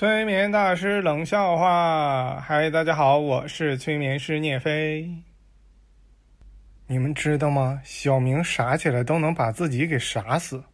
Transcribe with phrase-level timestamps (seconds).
[0.00, 5.06] 催眠大师冷笑话，嗨，大家好，我是催眠师聂飞。
[6.86, 7.78] 你们知道吗？
[7.84, 10.64] 小明傻起来都能把自己给傻死。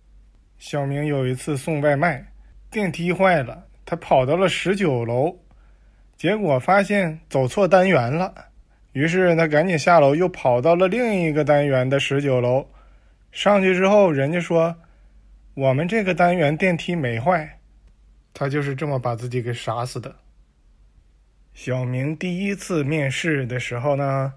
[0.59, 2.25] 小明有一次送外卖，
[2.71, 5.37] 电梯坏了，他跑到了十九楼，
[6.17, 8.33] 结果发现走错单元了，
[8.93, 12.65] 于是他赶紧下楼，又跑到了另一个单元的十九楼。
[13.33, 14.77] 上去之后，人家说
[15.55, 17.56] 我们这个单元电梯没坏。
[18.39, 20.15] 他就是这么把自己给杀死的。
[21.55, 24.35] 小明第一次面试的时候呢，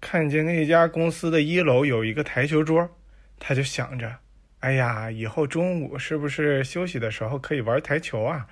[0.00, 2.90] 看见那家公司的一楼有一个台球桌，
[3.38, 4.18] 他就想着
[4.58, 8.48] ：“哎呀，以后中午是不是休息的时候可以玩台球啊？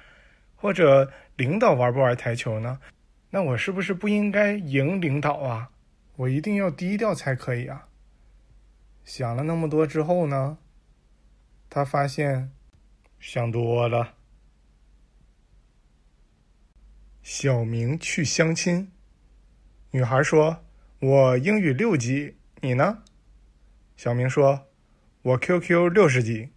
[0.54, 2.78] 或者领导玩不玩台球呢？
[3.30, 5.70] 那我是不是不应该赢领导啊？
[6.14, 7.88] 我一定要低调才可以啊！”
[9.02, 10.56] 想了那么多之后呢，
[11.68, 12.52] 他发现
[13.18, 14.14] 想多了。
[17.24, 18.92] 小明去相亲，
[19.92, 20.62] 女孩说
[21.00, 23.02] ：“我英语六级，你呢？”
[23.96, 24.66] 小明说
[25.22, 26.50] ：“我 QQ 六十级。”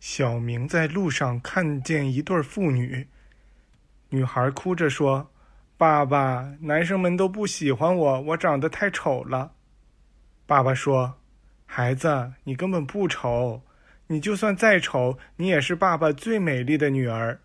[0.00, 3.06] 小明在路上看见一对父女，
[4.08, 5.30] 女孩哭着说
[5.78, 9.52] ：“爸爸，男生们都不喜欢我，我长得太丑了。”
[10.46, 11.20] 爸爸说
[11.64, 13.62] ：“孩子，你根本不丑，
[14.08, 17.40] 你就算再丑，你也是爸爸最美丽的女儿。”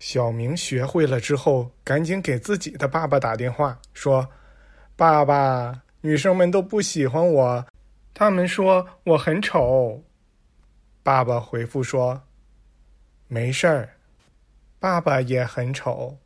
[0.00, 4.26] 小明学会了之后，赶紧给自己的爸爸打电话，说
[4.96, 7.66] ：“爸爸，女生们都不喜欢我，
[8.14, 10.02] 他们说我很丑。”
[11.04, 12.22] 爸爸回复说
[13.28, 13.90] ：“没事儿，
[14.78, 16.16] 爸爸也很丑。”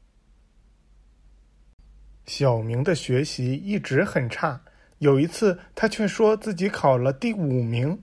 [2.26, 4.62] 小明的学习一直很差，
[4.98, 8.00] 有一次他却说自己考了第五名。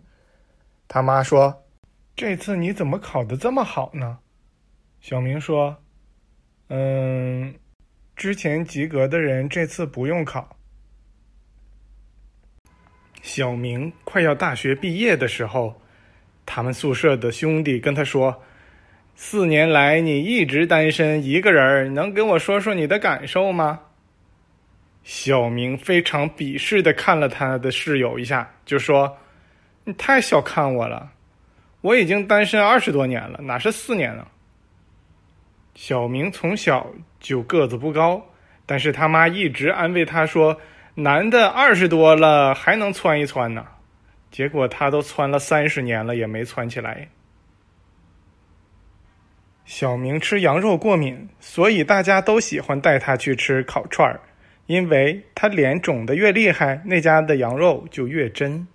[0.89, 1.63] 他妈说
[2.13, 4.19] ：“这次你怎么考的这么好呢？”
[5.01, 5.75] 小明说
[6.69, 7.53] ：“嗯，
[8.15, 10.55] 之前及格的人这次不用考。”
[13.23, 15.81] 小明快要大学毕业的时候，
[16.45, 18.43] 他们宿舍的兄弟跟他说
[19.15, 23.79] ：“四年来你一直单身一个人，能跟我说说你的感受吗？”
[25.03, 29.17] 小明非常鄙视的看了他的室友一下，就说
[29.83, 31.11] ：“你太小看我了，
[31.81, 34.27] 我已经单身二十多年了，哪是四年呢？”
[35.73, 38.25] 小明从小就个子不高，
[38.65, 40.59] 但是他妈一直安慰他说
[40.95, 43.65] ：“男的二十多了还能蹿一蹿呢。”
[44.31, 47.09] 结果他都蹿了三十年了，也没蹿起来。
[49.65, 54.21] 小明吃羊肉过敏，所以大家都喜欢带他去吃烤串儿，
[54.67, 58.67] 因为他脸肿的越厉害，那家的羊肉就越真。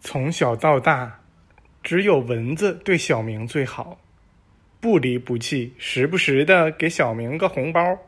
[0.00, 1.20] 从小到大，
[1.82, 3.98] 只有蚊子对小明最好。
[4.80, 7.98] 不离不弃，时不时的给小明个红包，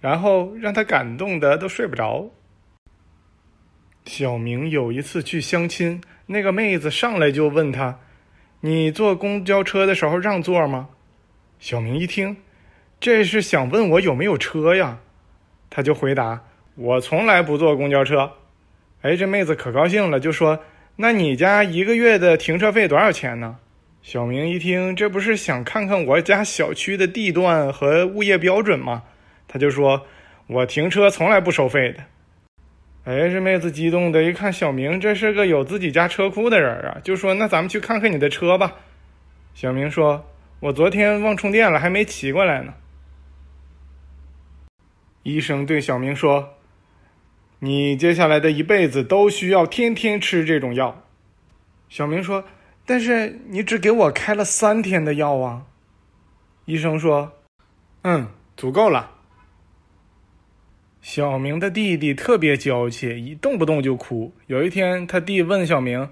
[0.00, 2.28] 然后让他感动的都睡不着。
[4.04, 7.98] 小明有一次去相亲，那个妹子上来就问他
[8.60, 10.90] ：“你坐公交车的时候让座吗？”
[11.58, 12.36] 小明一听，
[13.00, 14.98] 这是想问我有没有车呀，
[15.70, 16.44] 他就回答
[16.76, 18.32] ：“我从来不坐公交车。”
[19.02, 20.60] 哎，这妹子可高兴了，就说
[20.96, 23.56] ：“那你家一个月的停车费多少钱呢？”
[24.08, 29.02] 小明一听，这不是想看看我家小区的地段和物业标准吗？
[29.46, 30.06] 他就说
[30.48, 32.02] ：“我停车从来不收费的。”
[33.04, 38.76] 哎，这妹子激动的一看，小明这是个有自己家车库的人啊，就说：“那咱们去看看你的车吧。”
[39.52, 40.26] 小明说
[40.60, 42.72] ：“我昨天忘充电了，还没骑过来呢。”
[45.22, 46.54] 医生对小明说
[47.60, 51.04] ：“你接下来的一辈子都需要天天吃这种药。”
[51.90, 52.42] 小明说。
[52.88, 55.66] 但是你只给我开了三天的药啊！
[56.64, 57.30] 医生说
[58.00, 59.10] ：“嗯，足够了。”
[61.02, 64.32] 小明的弟弟特别娇气，一动不动就哭。
[64.46, 66.08] 有一天，他弟问小明：“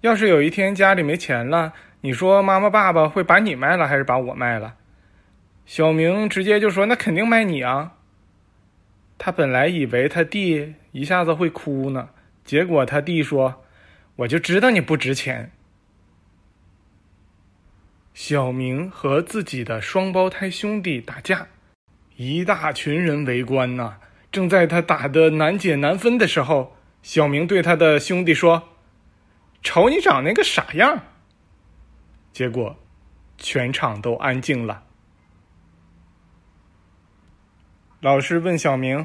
[0.00, 4.76] 要是有一天家里没钱了，你说妈妈、爸爸会把你卖了，还是把我卖了？”
[5.66, 7.96] 小明直接就说：“那肯定卖你啊！”
[9.18, 12.08] 他本来以为他弟一下子会哭呢，
[12.46, 13.62] 结果他弟说
[14.16, 15.50] ：“我就知道你不值钱。”
[18.14, 21.48] 小明和自己的双胞胎兄弟打架，
[22.14, 23.96] 一大群人围观呢。
[24.30, 28.68] 正在他打得难解难分的时候，小明对他的兄弟说
[29.62, 31.02] ：“瞅你长那个傻样。”
[32.32, 32.76] 结果，
[33.36, 34.84] 全场都安静了。
[38.00, 39.04] 老师问小明：“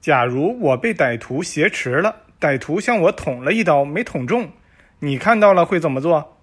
[0.00, 4.50] 假如我被歹徒挟持了，歹徒向我捅了一刀，没捅中，
[4.98, 6.38] 你看到了会怎么做？”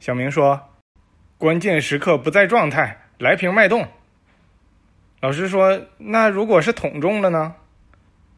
[0.00, 0.69] 小明说。
[1.40, 3.88] 关键时刻不在状态，来瓶脉动。
[5.22, 7.54] 老师说：“那如果是捅中了呢？”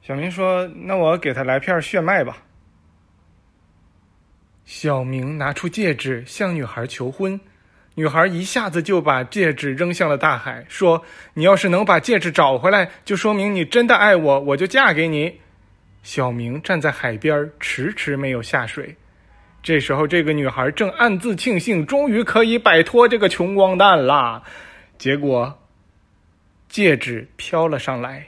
[0.06, 2.44] 小明说：“那我给他来片血脉吧。”
[4.64, 7.40] 小明拿出戒指向女孩求婚，
[7.96, 11.04] 女孩一下子就把戒指扔向了大海，说
[11.34, 15.40] ：“你要是能把戒指找回来，就说明你真的爱我，我就嫁给你。”
[16.04, 18.94] 小明站在海边，迟迟没有下水。
[19.62, 24.42] 这时候，这个女孩正暗自庆幸，终于可以摆脱这个穷光蛋啦。
[24.98, 25.56] 结果，
[26.68, 28.26] 戒指飘了上来。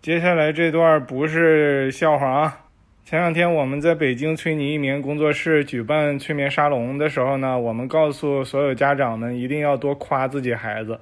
[0.00, 2.60] 接下来这段不是笑话啊！
[3.04, 10.98] 前两天我们在北京崔妮一名工作室举办催眠沙龙的时候呢，我们告诉所有家长们一定要多夸自己孩子。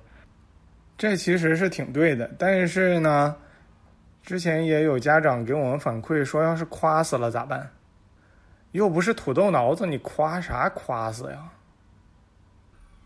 [0.98, 3.36] 这其实是挺对的，但是呢。
[4.22, 7.70] 之前也有家长给我们反馈说，要是夸死了咋办？
[8.70, 11.50] 又不是土豆脑子，你夸啥夸死呀？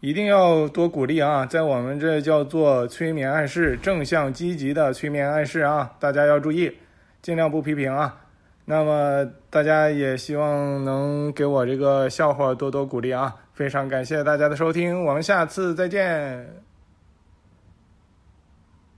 [0.00, 1.46] 一定要多鼓励啊！
[1.46, 5.90] 在我们这叫做催眠暗示，正向积极的催眠暗示啊！
[5.98, 6.76] 大家要注意，
[7.22, 8.22] 尽量不批评啊。
[8.66, 13.34] 那么大家也希望能给我这个笑话多多鼓励啊！
[13.54, 16.65] 非常感谢大家的收听，我们下次再见。